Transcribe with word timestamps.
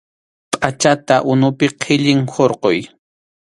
Pʼachata 0.53 1.15
unupi 1.31 1.67
qhillin 1.81 2.21
hurquy. 2.33 2.79